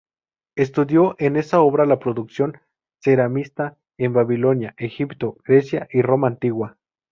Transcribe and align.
Estudió 0.55 1.15
en 1.19 1.35
esa 1.35 1.61
obra 1.61 1.85
la 1.85 1.99
producción 1.99 2.57
ceramista 3.03 3.77
en 3.99 4.13
Babilonia, 4.13 4.73
Egipto, 4.77 5.37
Grecia 5.45 5.87
y 5.93 6.01
Roma 6.01 6.25
antigua. 6.27 6.79